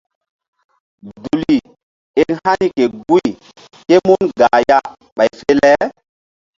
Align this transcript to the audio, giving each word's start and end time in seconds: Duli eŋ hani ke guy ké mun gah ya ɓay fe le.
Duli 1.21 1.57
eŋ 2.21 2.31
hani 2.43 2.67
ke 2.75 2.85
guy 3.07 3.29
ké 3.87 3.95
mun 4.05 4.23
gah 4.37 4.57
ya 4.69 4.77
ɓay 5.15 5.29
fe 5.39 5.51
le. 5.61 5.73